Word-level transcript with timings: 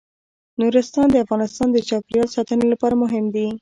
نورستان 0.59 1.07
د 1.11 1.15
افغانستان 1.25 1.67
د 1.71 1.77
چاپیریال 1.89 2.29
ساتنې 2.35 2.65
لپاره 2.73 2.95
مهم 3.03 3.25
دي. 3.35 3.47